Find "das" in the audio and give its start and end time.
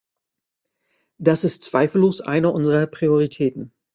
1.19-1.43